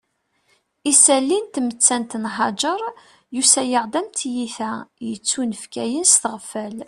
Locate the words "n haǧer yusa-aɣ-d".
2.23-3.93